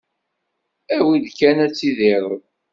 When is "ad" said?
1.65-1.73